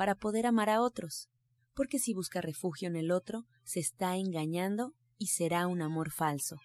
[0.00, 1.28] para poder amar a otros,
[1.74, 6.56] porque si busca refugio en el otro, se está engañando y será un amor falso.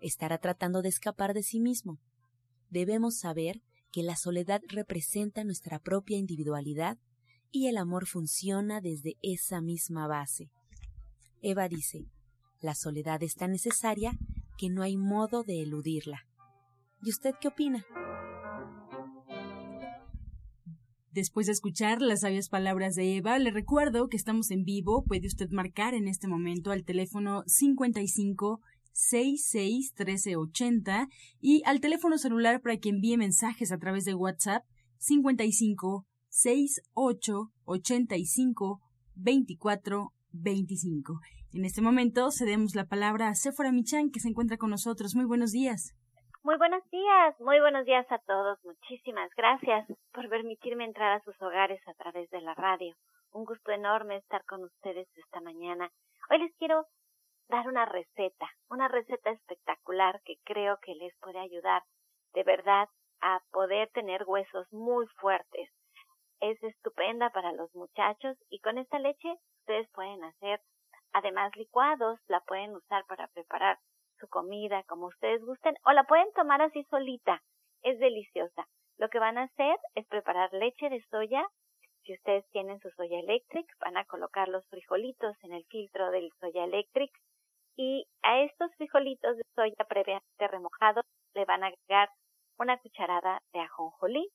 [0.00, 2.00] Estará tratando de escapar de sí mismo.
[2.68, 6.98] Debemos saber que la soledad representa nuestra propia individualidad
[7.52, 10.50] y el amor funciona desde esa misma base.
[11.42, 12.08] Eva dice,
[12.60, 14.18] la soledad es tan necesaria
[14.58, 16.26] que no hay modo de eludirla.
[17.00, 17.86] ¿Y usted qué opina?
[21.16, 25.02] Después de escuchar las sabias palabras de Eva, le recuerdo que estamos en vivo.
[25.02, 28.60] Puede usted marcar en este momento al teléfono 55
[28.92, 31.08] 66 1380
[31.40, 34.64] y al teléfono celular para que envíe mensajes a través de WhatsApp
[34.98, 38.80] 55 68 85
[39.14, 41.20] 24 25.
[41.54, 45.14] En este momento cedemos la palabra a Sephora Michan que se encuentra con nosotros.
[45.14, 45.94] Muy buenos días.
[46.46, 48.64] Muy buenos días, muy buenos días a todos.
[48.64, 52.94] Muchísimas gracias por permitirme entrar a sus hogares a través de la radio.
[53.32, 55.90] Un gusto enorme estar con ustedes esta mañana.
[56.30, 56.86] Hoy les quiero
[57.48, 61.82] dar una receta, una receta espectacular que creo que les puede ayudar
[62.32, 62.88] de verdad
[63.22, 65.68] a poder tener huesos muy fuertes.
[66.38, 70.60] Es estupenda para los muchachos y con esta leche ustedes pueden hacer
[71.12, 73.78] además licuados, la pueden usar para preparar
[74.18, 77.42] su comida como ustedes gusten o la pueden tomar así solita.
[77.82, 78.66] Es deliciosa.
[78.98, 81.46] Lo que van a hacer es preparar leche de soya.
[82.02, 86.30] Si ustedes tienen su soya electric, van a colocar los frijolitos en el filtro del
[86.40, 87.10] soya electric
[87.76, 91.04] y a estos frijolitos de soya previamente remojados
[91.34, 92.08] le van a agregar
[92.58, 94.28] una cucharada de ajonjolí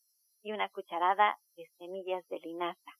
[0.43, 2.91] y una cucharada de semillas de linaza.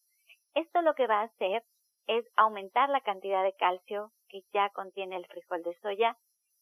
[0.56, 1.64] Esto lo que va a hacer
[2.08, 6.18] es aumentar la cantidad de calcio que ya contiene el frijol de soya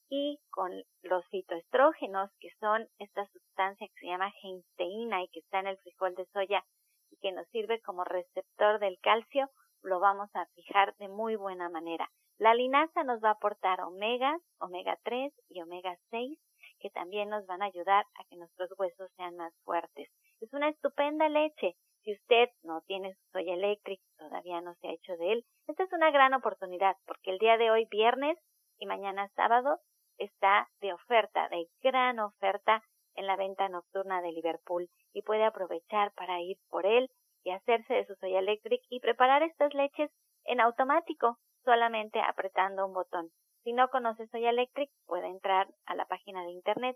[0.09, 0.71] y con
[1.03, 5.77] los fitoestrógenos, que son esta sustancia que se llama geinsteína y que está en el
[5.77, 6.63] frijol de soya
[7.11, 9.49] y que nos sirve como receptor del calcio,
[9.83, 12.09] lo vamos a fijar de muy buena manera.
[12.37, 16.39] La linaza nos va a aportar omegas, omega 3 y omega 6,
[16.79, 20.09] que también nos van a ayudar a que nuestros huesos sean más fuertes.
[20.39, 21.75] Es una estupenda leche.
[22.03, 25.83] Si usted no tiene su soya eléctrica, todavía no se ha hecho de él, esta
[25.83, 28.37] es una gran oportunidad porque el día de hoy, viernes
[28.79, 29.79] y mañana sábado,
[30.19, 32.83] está de oferta, de gran oferta
[33.15, 37.09] en la venta nocturna de Liverpool y puede aprovechar para ir por él
[37.43, 40.11] y hacerse de su soya electric y preparar estas leches
[40.45, 43.29] en automático, solamente apretando un botón.
[43.63, 46.95] Si no conoce Soya Electric, puede entrar a la página de internet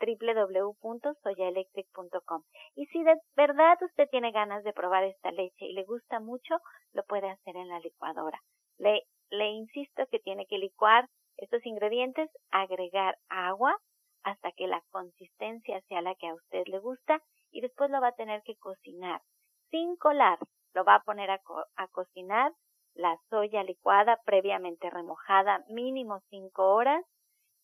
[0.00, 2.42] www.soyaelectric.com.
[2.74, 6.56] Y si de verdad usted tiene ganas de probar esta leche y le gusta mucho,
[6.92, 8.40] lo puede hacer en la licuadora.
[8.78, 11.06] Le, le insisto que tiene que licuar
[11.40, 13.76] estos ingredientes, agregar agua
[14.22, 18.08] hasta que la consistencia sea la que a usted le gusta y después lo va
[18.08, 19.22] a tener que cocinar
[19.70, 20.38] sin colar.
[20.74, 22.52] Lo va a poner a, co a cocinar
[22.94, 27.04] la soya licuada previamente remojada mínimo 5 horas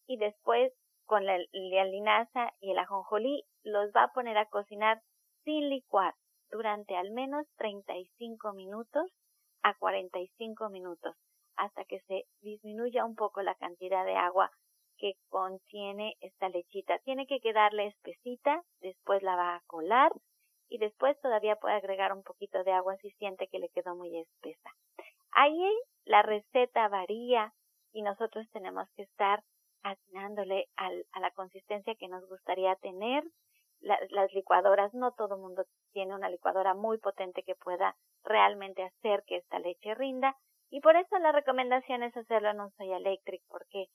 [0.06, 0.72] y después
[1.04, 5.03] con la, la linaza y el ajonjolí los va a poner a cocinar
[5.44, 6.15] sin licuar
[6.50, 9.10] durante al menos 35 minutos
[9.62, 11.15] a 45 minutos
[11.56, 14.50] hasta que se disminuya un poco la cantidad de agua
[14.98, 16.98] que contiene esta lechita.
[17.00, 20.12] Tiene que quedarle espesita, después la va a colar
[20.68, 24.18] y después todavía puede agregar un poquito de agua si siente que le quedó muy
[24.18, 24.70] espesa.
[25.32, 25.62] Ahí
[26.04, 27.53] la receta varía
[27.92, 29.42] y nosotros tenemos que estar
[29.82, 33.24] atinándole al, a la consistencia que nos gustaría tener.
[33.80, 37.94] las licuadoras, no todo el mundo tiene una licuadora muy potente que pueda
[38.24, 40.36] realmente hacer que esta leche rinda
[40.71, 43.86] y por eso la recomendación es hacerlo en un soya electric porque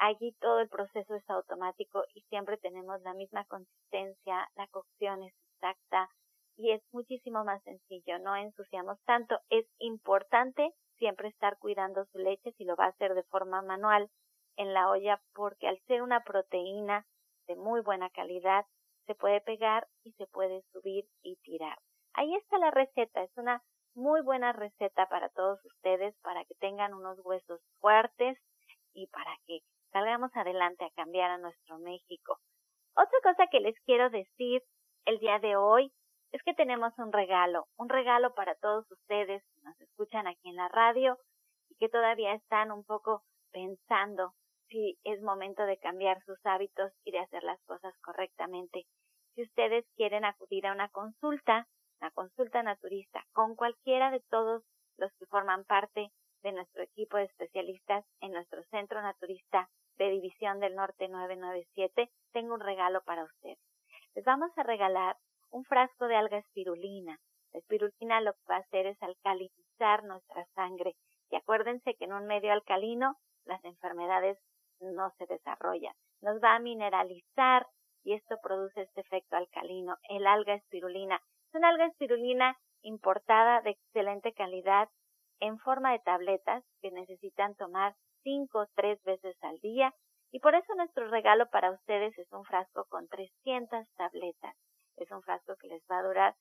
[0.00, 5.34] allí todo el proceso es automático y siempre tenemos la misma consistencia, la cocción es
[5.54, 6.08] exacta,
[6.56, 9.38] y es muchísimo más sencillo, no ensuciamos tanto.
[9.50, 14.08] Es importante siempre estar cuidando su leche si lo va a hacer de forma manual
[14.56, 17.06] en la olla porque al ser una proteína
[17.46, 18.64] de muy buena calidad
[19.06, 21.78] se puede pegar y se puede subir y tirar.
[22.14, 23.62] Ahí está la receta, es una
[23.96, 28.38] muy buena receta para todos ustedes para que tengan unos huesos fuertes
[28.92, 29.60] y para que
[29.90, 32.38] salgamos adelante a cambiar a nuestro México.
[32.94, 34.62] Otra cosa que les quiero decir
[35.06, 35.92] el día de hoy
[36.32, 40.56] es que tenemos un regalo, un regalo para todos ustedes que nos escuchan aquí en
[40.56, 41.18] la radio
[41.70, 44.34] y que todavía están un poco pensando
[44.68, 48.84] si es momento de cambiar sus hábitos y de hacer las cosas correctamente.
[49.34, 51.66] Si ustedes quieren acudir a una consulta,
[52.00, 54.62] una consulta naturista con cualquiera de todos
[54.98, 56.10] los que forman parte
[56.42, 62.54] de nuestro equipo de especialistas en nuestro centro naturista de División del Norte 997, tengo
[62.54, 63.58] un regalo para ustedes.
[64.14, 65.16] Les vamos a regalar
[65.50, 67.18] un frasco de alga espirulina.
[67.52, 70.94] La espirulina lo que va a hacer es alcalinizar nuestra sangre.
[71.30, 74.38] Y acuérdense que en un medio alcalino las enfermedades
[74.80, 75.94] no se desarrollan.
[76.20, 77.66] Nos va a mineralizar
[78.04, 79.96] y esto produce este efecto alcalino.
[80.08, 84.88] El alga espirulina es una alga espirulina importada de excelente calidad
[85.40, 89.94] en forma de tabletas que necesitan tomar cinco o tres veces al día
[90.32, 94.56] y por eso nuestro regalo para ustedes es un frasco con 300 tabletas.
[94.96, 96.34] Es un frasco que les va a durar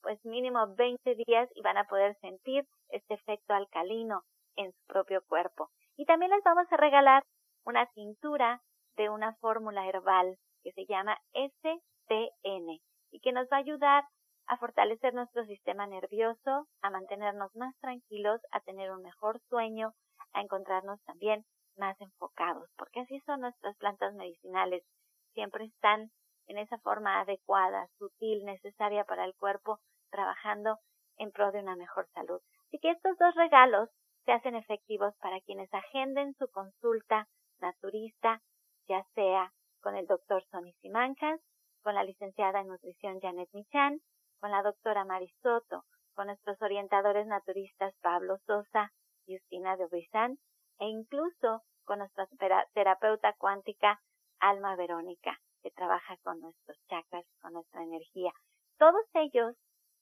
[0.00, 4.22] pues mínimo 20 días y van a poder sentir este efecto alcalino
[4.56, 5.70] en su propio cuerpo.
[5.96, 7.22] Y también les vamos a regalar
[7.64, 8.60] una cintura
[8.96, 12.80] de una fórmula herbal que se llama STN
[13.12, 14.04] y que nos va a ayudar
[14.52, 19.94] a fortalecer nuestro sistema nervioso, a mantenernos más tranquilos, a tener un mejor sueño,
[20.34, 21.46] a encontrarnos también
[21.78, 24.84] más enfocados, porque así son nuestras plantas medicinales,
[25.32, 26.10] siempre están
[26.48, 29.78] en esa forma adecuada, sutil, necesaria para el cuerpo,
[30.10, 30.76] trabajando
[31.16, 32.42] en pro de una mejor salud.
[32.66, 33.88] Así que estos dos regalos
[34.26, 37.26] se hacen efectivos para quienes agenden su consulta
[37.58, 38.42] naturista,
[38.86, 39.50] ya sea
[39.80, 41.40] con el doctor Sonny Simancas,
[41.82, 44.00] con la licenciada en nutrición Janet Michan,
[44.42, 45.84] con la doctora Marisoto,
[46.14, 48.90] con nuestros orientadores naturistas Pablo Sosa
[49.24, 50.36] y Justina de Obrizán,
[50.80, 52.26] e incluso con nuestra
[52.74, 54.00] terapeuta cuántica
[54.40, 58.32] Alma Verónica, que trabaja con nuestros chakras, con nuestra energía.
[58.78, 59.54] Todos ellos,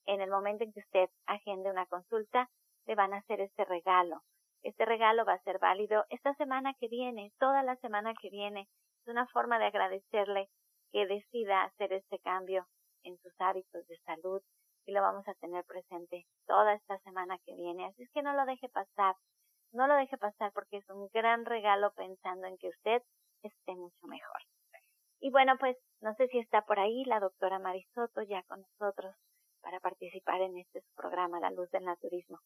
[0.06, 2.48] en el momento en que usted agende una consulta,
[2.86, 4.22] le van a hacer este regalo.
[4.62, 8.68] Este regalo va a ser válido esta semana que viene, toda la semana que viene.
[9.02, 10.48] Es una forma de agradecerle
[10.92, 12.66] que decida hacer este cambio
[13.04, 14.42] en sus hábitos de salud
[14.86, 17.86] y lo vamos a tener presente toda esta semana que viene.
[17.86, 19.14] Así es que no lo deje pasar,
[19.72, 23.02] no lo deje pasar porque es un gran regalo pensando en que usted
[23.42, 24.40] esté mucho mejor.
[25.20, 29.14] Y bueno, pues no sé si está por ahí la doctora Marisoto ya con nosotros
[29.60, 32.38] para participar en este programa La Luz del Naturismo.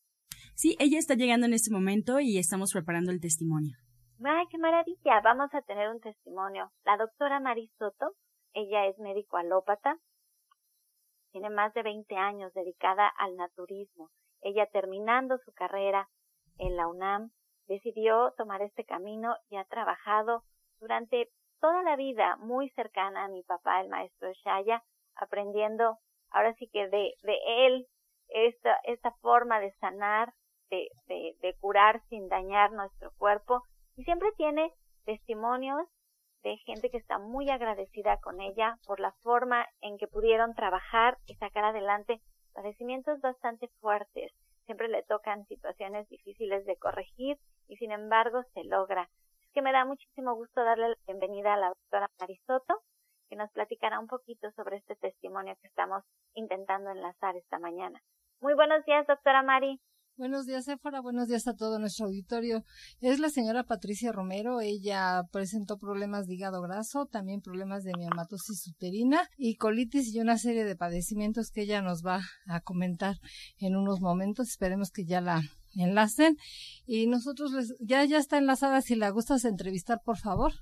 [0.54, 3.76] Sí, ella está llegando en este momento y estamos preparando el testimonio.
[4.24, 5.20] ¡Ay, qué maravilla!
[5.22, 6.70] Vamos a tener un testimonio.
[6.84, 8.14] La doctora Marisoto,
[8.52, 9.98] ella es médico alópata,
[11.34, 14.08] tiene más de 20 años dedicada al naturismo.
[14.40, 16.08] Ella terminando su carrera
[16.58, 17.32] en la UNAM,
[17.66, 20.44] decidió tomar este camino y ha trabajado
[20.78, 24.84] durante toda la vida muy cercana a mi papá, el maestro Shaya,
[25.16, 25.98] aprendiendo
[26.30, 27.14] ahora sí que de,
[27.66, 27.88] él
[28.28, 30.32] esta, esta forma de sanar,
[30.70, 33.64] de, de, de curar sin dañar nuestro cuerpo.
[33.96, 34.72] Y siempre tiene
[35.04, 35.84] testimonios
[36.44, 41.18] de gente que está muy agradecida con ella por la forma en que pudieron trabajar
[41.26, 42.20] y sacar adelante
[42.52, 44.30] padecimientos bastante fuertes.
[44.66, 49.08] Siempre le tocan situaciones difíciles de corregir y sin embargo se logra.
[49.42, 52.82] Es que me da muchísimo gusto darle la bienvenida a la doctora Marisoto,
[53.28, 58.00] que nos platicará un poquito sobre este testimonio que estamos intentando enlazar esta mañana.
[58.40, 59.80] Muy buenos días, doctora Mari.
[60.16, 61.00] Buenos días, Éfora.
[61.00, 62.62] Buenos días a todo nuestro auditorio.
[63.00, 64.60] Es la señora Patricia Romero.
[64.60, 70.38] Ella presentó problemas de hígado graso, también problemas de miomatosis uterina y colitis y una
[70.38, 73.16] serie de padecimientos que ella nos va a comentar
[73.58, 74.50] en unos momentos.
[74.50, 75.40] Esperemos que ya la
[75.74, 76.36] enlacen.
[76.86, 78.82] Y nosotros les, ya, ya está enlazada.
[78.82, 80.52] Si la gustas entrevistar, por favor.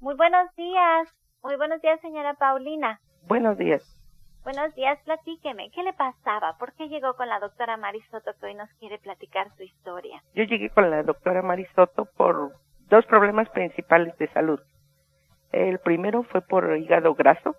[0.00, 1.08] Muy buenos días.
[1.42, 3.00] Muy buenos días, señora Paulina.
[3.26, 3.99] Buenos días.
[4.42, 6.56] Buenos días, platíqueme, ¿qué le pasaba?
[6.58, 10.22] ¿Por qué llegó con la doctora Marisoto que hoy nos quiere platicar su historia?
[10.34, 12.52] Yo llegué con la doctora Marisoto por
[12.88, 14.58] dos problemas principales de salud.
[15.52, 17.54] El primero fue por hígado graso,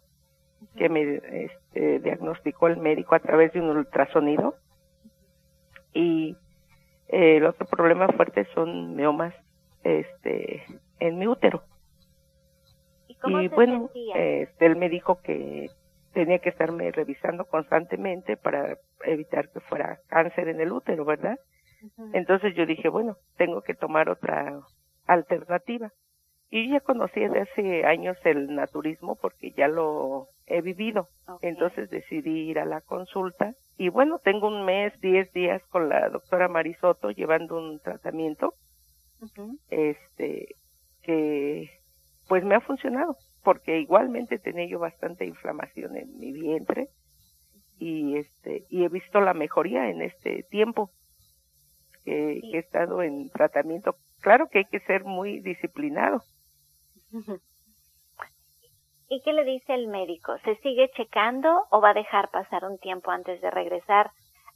[0.76, 4.56] que me este, diagnosticó el médico a través de un ultrasonido.
[5.94, 6.36] Y
[7.10, 9.36] el otro problema fuerte son miomas
[9.84, 10.66] este,
[11.00, 11.62] en mi útero.
[13.08, 14.16] ¿Y, cómo y se bueno, sentía?
[14.16, 15.70] este, él me dijo que
[16.14, 21.38] tenía que estarme revisando constantemente para evitar que fuera cáncer en el útero, ¿verdad?
[22.14, 24.60] Entonces yo dije, bueno, tengo que tomar otra
[25.08, 25.92] alternativa.
[26.50, 31.08] Y ya conocí desde hace años el naturismo porque ya lo he vivido.
[31.42, 36.10] Entonces decidí ir a la consulta y bueno, tengo un mes, diez días con la
[36.10, 38.54] doctora Marisoto llevando un tratamiento,
[39.70, 40.56] este,
[41.02, 41.70] que
[42.28, 46.90] pues me ha funcionado porque igualmente tenía yo bastante inflamación en mi vientre
[47.80, 50.92] y este y he visto la mejoría en este tiempo
[52.06, 53.96] que, he estado en tratamiento.
[54.22, 56.22] Claro que hay que ser muy disciplinado.
[59.10, 60.38] ¿Y qué le dice el médico?
[60.46, 64.10] ¿Se sigue checando o va a dejar pasar un tiempo antes de regresar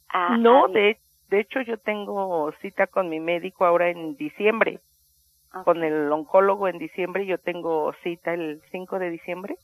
[0.08, 0.38] a...
[0.38, 4.80] No, de, de hecho yo tengo cita con mi médico ahora en diciembre
[5.64, 9.56] con el oncólogo en diciembre, yo tengo cita el 5 de diciembre.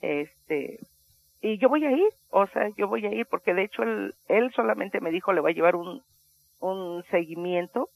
[0.00, 0.78] Este,
[1.42, 4.14] y yo voy a ir, o sea, yo voy a ir porque de hecho él,
[4.28, 6.02] él solamente me dijo le va a llevar un,
[6.60, 7.90] un seguimiento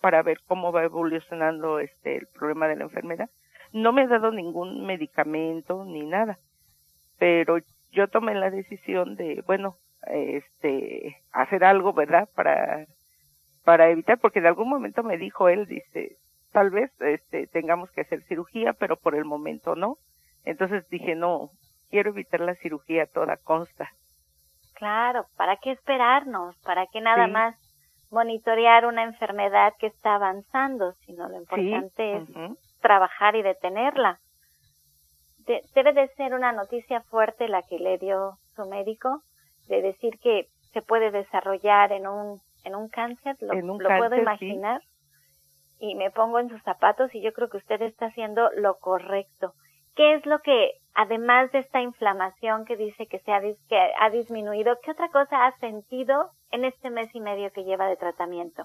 [0.00, 3.30] para ver cómo va evolucionando este el problema de la enfermedad.
[3.72, 6.38] No me ha dado ningún medicamento ni nada,
[7.18, 7.58] pero
[7.90, 12.28] yo tomé la decisión de, bueno, este, hacer algo, ¿verdad?
[12.34, 12.86] Para,
[13.64, 16.16] para evitar, porque en algún momento me dijo él, dice,
[16.54, 19.98] tal vez este, tengamos que hacer cirugía, pero por el momento no.
[20.44, 21.50] Entonces dije, no,
[21.90, 23.90] quiero evitar la cirugía a toda consta.
[24.74, 26.56] Claro, ¿para qué esperarnos?
[26.60, 27.56] ¿Para qué nada más
[28.10, 30.92] monitorear una enfermedad que está avanzando?
[31.04, 32.28] Sino lo importante es
[32.80, 34.20] trabajar y detenerla.
[35.74, 39.22] debe de ser una noticia fuerte la que le dio su médico,
[39.66, 44.80] de decir que se puede desarrollar en un, en un cáncer, lo, puedo imaginar
[45.78, 49.54] y me pongo en sus zapatos y yo creo que usted está haciendo lo correcto.
[49.96, 54.10] ¿Qué es lo que, además de esta inflamación que dice que, se ha, que ha
[54.10, 58.64] disminuido, qué otra cosa ha sentido en este mes y medio que lleva de tratamiento?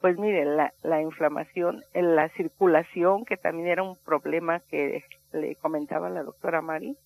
[0.00, 6.10] Pues mire, la, la inflamación, la circulación, que también era un problema que le comentaba
[6.10, 6.96] la doctora Mari,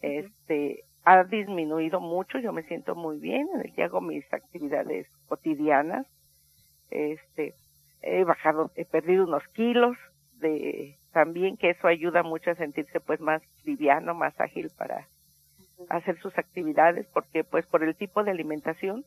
[0.00, 6.06] este, ha disminuido mucho, yo me siento muy bien, en hago mis actividades cotidianas,
[6.90, 7.54] este,
[8.02, 9.96] he bajado, he perdido unos kilos
[10.34, 15.08] de también que eso ayuda mucho a sentirse pues más liviano, más ágil para
[15.88, 19.04] hacer sus actividades porque pues por el tipo de alimentación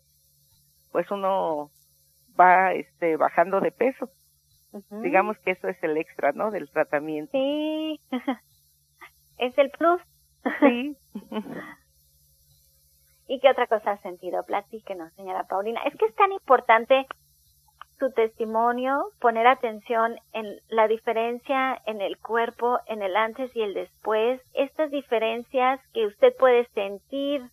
[0.92, 1.70] pues uno
[2.40, 4.10] va este bajando de peso.
[4.90, 6.50] Digamos que eso es el extra, ¿no?
[6.50, 7.32] del tratamiento.
[7.34, 8.00] Sí.
[9.38, 10.02] es el plus.
[10.62, 10.98] Sí.
[13.32, 14.44] ¿Y qué otra cosa has sentido?
[14.44, 15.82] Platíquenos, señora Paulina.
[15.84, 17.08] Es que es tan importante
[18.02, 23.76] tu testimonio, poner atención en la diferencia en el cuerpo, en el antes y el
[23.76, 27.44] después, estas diferencias que usted puede sentir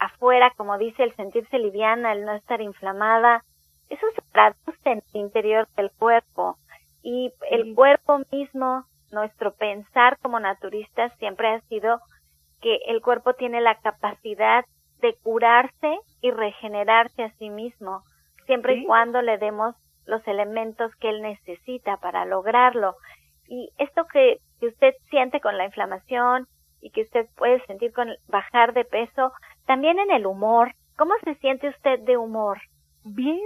[0.00, 3.44] afuera, como dice, el sentirse liviana, el no estar inflamada,
[3.88, 6.56] eso se traduce en el interior del cuerpo.
[7.04, 12.00] Y el cuerpo mismo, nuestro pensar como naturistas siempre ha sido
[12.60, 14.64] que el cuerpo tiene la capacidad
[15.00, 18.02] de curarse y regenerarse a sí mismo
[18.50, 19.76] siempre y cuando le demos
[20.06, 22.96] los elementos que él necesita para lograrlo.
[23.46, 26.48] Y esto que, que usted siente con la inflamación
[26.80, 29.30] y que usted puede sentir con bajar de peso,
[29.66, 30.72] también en el humor.
[30.96, 32.58] ¿Cómo se siente usted de humor?
[33.04, 33.38] Bien,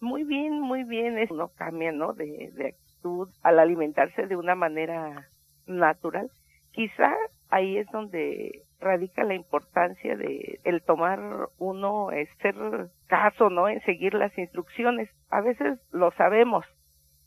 [0.00, 1.24] muy bien, muy bien.
[1.30, 2.12] Uno cambia, ¿no?
[2.14, 5.28] De, de actitud al alimentarse de una manera
[5.66, 6.32] natural.
[6.72, 7.14] Quizá
[7.48, 11.20] ahí es donde radica la importancia de el tomar
[11.58, 12.08] uno,
[12.40, 12.54] ser
[13.06, 13.68] caso, ¿no?
[13.68, 15.10] En seguir las instrucciones.
[15.30, 16.64] A veces lo sabemos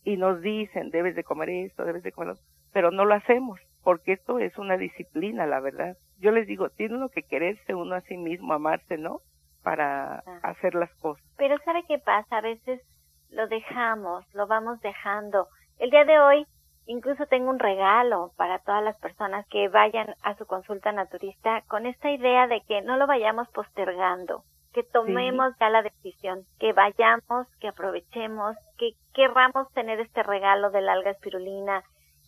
[0.03, 2.37] y nos dicen, debes de comer esto, debes de comer
[2.73, 5.97] pero no lo hacemos, porque esto es una disciplina, la verdad.
[6.19, 9.19] Yo les digo, tiene uno que quererse uno a sí mismo, amarse, ¿no?
[9.63, 10.39] Para ah.
[10.43, 11.23] hacer las cosas.
[11.37, 12.37] Pero ¿sabe qué pasa?
[12.37, 12.81] A veces
[13.29, 15.47] lo dejamos, lo vamos dejando.
[15.79, 16.45] El día de hoy
[16.85, 21.85] Incluso tengo un regalo para todas las personas que vayan a su consulta naturista con
[21.85, 27.47] esta idea de que no lo vayamos postergando, que tomemos ya la decisión, que vayamos,
[27.59, 31.83] que aprovechemos, que querramos tener este regalo del alga espirulina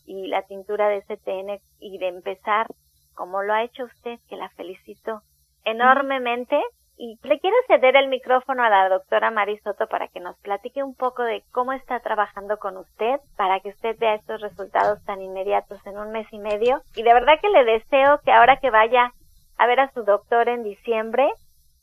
[0.05, 2.67] y la tintura de STN y de empezar
[3.15, 5.21] como lo ha hecho usted, que la felicito
[5.65, 6.61] enormemente,
[6.97, 10.95] y le quiero ceder el micrófono a la doctora Marisoto para que nos platique un
[10.95, 15.85] poco de cómo está trabajando con usted, para que usted vea estos resultados tan inmediatos
[15.85, 16.81] en un mes y medio.
[16.95, 19.11] Y de verdad que le deseo que ahora que vaya
[19.57, 21.31] a ver a su doctor en diciembre,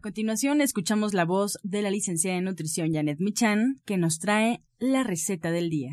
[0.00, 4.60] A continuación, escuchamos la voz de la licenciada en nutrición Janet Michan, que nos trae
[4.78, 5.90] la receta del día.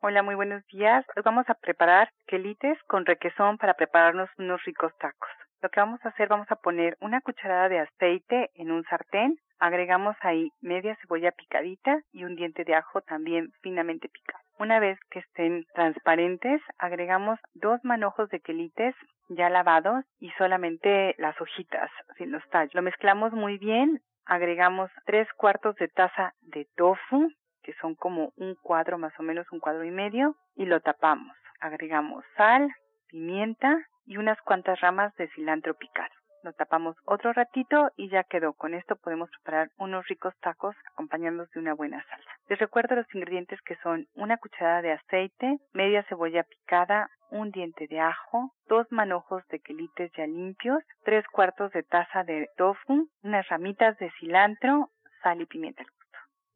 [0.00, 1.04] Hola, muy buenos días.
[1.14, 5.30] Hoy vamos a preparar quelites con requesón para prepararnos unos ricos tacos.
[5.62, 9.38] Lo que vamos a hacer, vamos a poner una cucharada de aceite en un sartén,
[9.60, 14.42] agregamos ahí media cebolla picadita y un diente de ajo también finamente picado.
[14.58, 18.96] Una vez que estén transparentes, agregamos dos manojos de quelites
[19.28, 22.74] ya lavados y solamente las hojitas sin los tallos.
[22.74, 27.30] Lo mezclamos muy bien, agregamos tres cuartos de taza de tofu,
[27.62, 31.36] que son como un cuadro más o menos, un cuadro y medio, y lo tapamos.
[31.60, 32.68] Agregamos sal,
[33.06, 36.14] pimienta y unas cuantas ramas de cilantro picado.
[36.42, 38.52] Lo tapamos otro ratito y ya quedó.
[38.54, 42.30] Con esto podemos preparar unos ricos tacos acompañados de una buena salsa.
[42.48, 47.86] Les recuerdo los ingredientes que son una cucharada de aceite, media cebolla picada, un diente
[47.86, 53.48] de ajo, dos manojos de quelites ya limpios, tres cuartos de taza de tofu, unas
[53.48, 54.90] ramitas de cilantro,
[55.22, 55.84] sal y pimienta.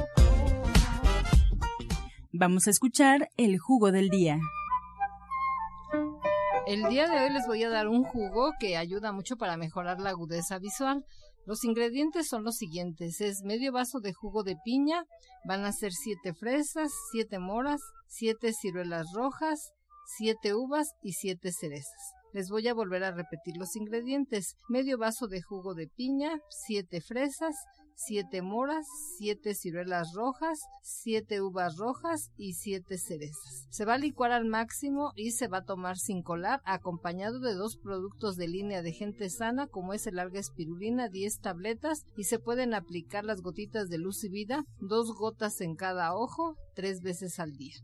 [2.33, 4.39] Vamos a escuchar el jugo del día.
[6.65, 9.99] El día de hoy les voy a dar un jugo que ayuda mucho para mejorar
[9.99, 11.03] la agudeza visual.
[11.45, 13.19] Los ingredientes son los siguientes.
[13.19, 15.03] Es medio vaso de jugo de piña,
[15.43, 19.73] van a ser siete fresas, siete moras, siete ciruelas rojas,
[20.17, 22.13] siete uvas y siete cerezas.
[22.31, 24.55] Les voy a volver a repetir los ingredientes.
[24.69, 27.57] Medio vaso de jugo de piña, siete fresas,
[27.95, 28.85] siete moras,
[29.17, 33.67] siete ciruelas rojas, siete uvas rojas y siete cerezas.
[33.69, 37.53] Se va a licuar al máximo y se va a tomar sin colar, acompañado de
[37.53, 42.25] dos productos de línea de gente sana, como es el larga espirulina, 10 tabletas, y
[42.25, 47.01] se pueden aplicar las gotitas de luz y vida, dos gotas en cada ojo, tres
[47.01, 47.75] veces al día.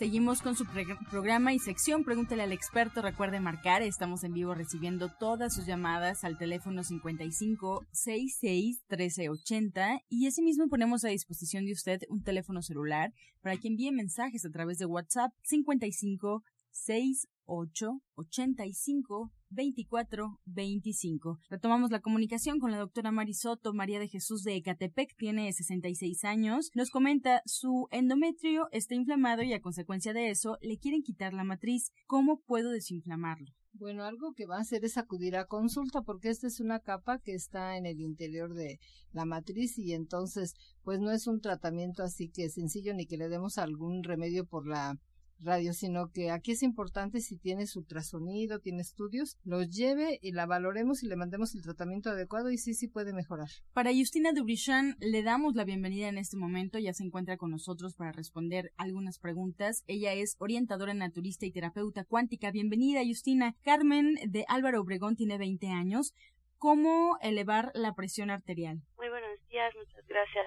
[0.00, 0.64] Seguimos con su
[1.10, 2.04] programa y sección.
[2.04, 3.02] Pregúntele al experto.
[3.02, 10.26] Recuerde marcar, estamos en vivo recibiendo todas sus llamadas al teléfono 55 66 1380 y
[10.26, 14.78] asimismo ponemos a disposición de usted un teléfono celular para que envíe mensajes a través
[14.78, 21.38] de WhatsApp 55 68 85 24 25.
[21.48, 26.70] Retomamos la comunicación con la doctora Marisoto María de Jesús de Ecatepec, tiene 66 años.
[26.74, 31.44] Nos comenta su endometrio está inflamado y a consecuencia de eso le quieren quitar la
[31.44, 31.92] matriz.
[32.06, 33.52] ¿Cómo puedo desinflamarlo?
[33.72, 37.18] Bueno, algo que va a hacer es acudir a consulta porque esta es una capa
[37.18, 38.80] que está en el interior de
[39.12, 43.28] la matriz y entonces pues no es un tratamiento así que sencillo ni que le
[43.28, 44.98] demos algún remedio por la
[45.42, 50.46] radio, sino que aquí es importante si tiene ultrasonido, tiene estudios, los lleve y la
[50.46, 53.48] valoremos y le mandemos el tratamiento adecuado y sí, sí puede mejorar.
[53.72, 57.94] Para Justina Dubrichan le damos la bienvenida en este momento, ya se encuentra con nosotros
[57.94, 59.84] para responder algunas preguntas.
[59.86, 62.50] Ella es orientadora naturista y terapeuta cuántica.
[62.50, 63.54] Bienvenida, Justina.
[63.62, 66.14] Carmen de Álvaro Obregón tiene 20 años.
[66.58, 68.82] ¿Cómo elevar la presión arterial?
[68.98, 70.44] Muy buenos días, muchas gracias.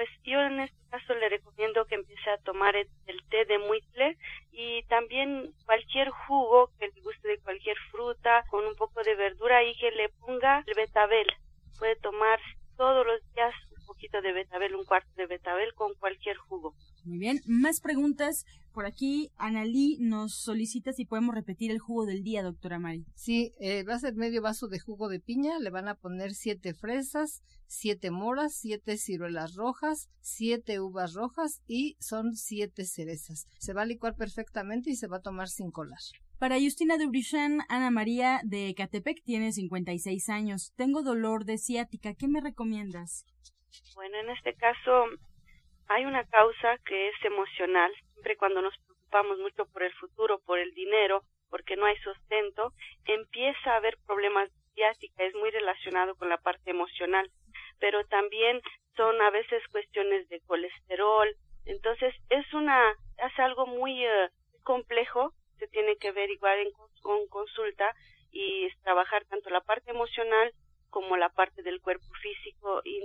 [0.00, 2.88] Pues yo en este caso le recomiendo que empiece a tomar el,
[3.28, 4.16] té de muitle
[4.50, 9.62] y también cualquier jugo que le guste de cualquier fruta con un poco de verdura
[9.62, 11.26] y que le ponga el betabel.
[11.78, 12.40] Puede tomar
[12.78, 16.72] todos los días un poquito de betabel, un cuarto de betabel con cualquier jugo.
[17.04, 18.44] Muy bien, más preguntas.
[18.72, 23.04] Por aquí, Analí nos solicita si podemos repetir el jugo del día, doctora Mari.
[23.14, 26.34] Sí, eh, va a ser medio vaso de jugo de piña, le van a poner
[26.34, 33.46] siete fresas, siete moras, siete ciruelas rojas, siete uvas rojas y son siete cerezas.
[33.58, 36.00] Se va a licuar perfectamente y se va a tomar sin colar.
[36.38, 40.72] Para Justina de Dubrichan, Ana María de Catepec tiene 56 años.
[40.76, 42.14] Tengo dolor de ciática.
[42.14, 43.26] ¿Qué me recomiendas?
[43.94, 45.04] Bueno, en este caso
[45.90, 47.92] hay una causa que es emocional.
[48.12, 52.72] Siempre cuando nos preocupamos mucho por el futuro, por el dinero, porque no hay sustento,
[53.06, 55.24] empieza a haber problemas de ciática.
[55.24, 57.28] Es muy relacionado con la parte emocional.
[57.80, 58.60] Pero también
[58.96, 61.28] son a veces cuestiones de colesterol.
[61.66, 64.28] Entonces es una, es algo muy eh,
[64.62, 65.32] complejo.
[65.58, 66.70] Se tiene que ver igual en,
[67.02, 67.92] con consulta
[68.30, 70.52] y trabajar tanto la parte emocional
[70.88, 72.59] como la parte del cuerpo físico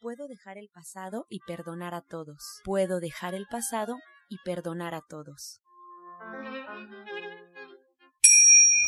[0.00, 2.60] Puedo dejar el pasado y perdonar a todos.
[2.64, 5.60] Puedo dejar el pasado y perdonar a todos.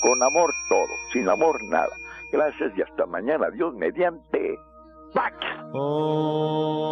[0.03, 1.95] Con amor todo, sin amor nada.
[2.33, 3.51] Gracias y hasta mañana.
[3.51, 4.59] Dios mediante.
[5.13, 5.37] ¡Pax!
[5.73, 6.91] Oh.